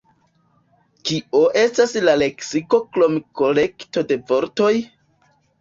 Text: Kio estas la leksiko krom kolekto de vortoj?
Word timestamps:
Kio 1.09 1.41
estas 1.65 1.93
la 2.09 2.17
leksiko 2.23 2.81
krom 2.97 3.21
kolekto 3.43 4.07
de 4.13 4.21
vortoj? 4.33 4.73